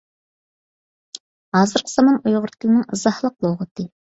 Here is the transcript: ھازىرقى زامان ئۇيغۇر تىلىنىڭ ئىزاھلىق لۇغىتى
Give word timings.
ھازىرقى 1.57 1.93
زامان 1.93 2.19
ئۇيغۇر 2.31 2.55
تىلىنىڭ 2.57 2.89
ئىزاھلىق 2.99 3.39
لۇغىتى 3.49 3.89